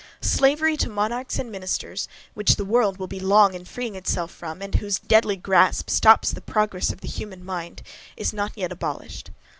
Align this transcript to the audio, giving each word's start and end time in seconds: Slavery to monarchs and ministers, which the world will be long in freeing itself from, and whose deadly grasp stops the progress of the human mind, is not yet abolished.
Slavery 0.23 0.77
to 0.77 0.89
monarchs 0.89 1.37
and 1.37 1.51
ministers, 1.51 2.07
which 2.33 2.55
the 2.55 2.65
world 2.65 2.97
will 2.97 3.05
be 3.05 3.19
long 3.19 3.53
in 3.53 3.65
freeing 3.65 3.93
itself 3.93 4.31
from, 4.31 4.59
and 4.59 4.73
whose 4.73 4.97
deadly 4.97 5.35
grasp 5.35 5.91
stops 5.91 6.31
the 6.31 6.41
progress 6.41 6.89
of 6.89 7.01
the 7.01 7.07
human 7.07 7.45
mind, 7.45 7.83
is 8.17 8.33
not 8.33 8.53
yet 8.57 8.71
abolished. 8.71 9.29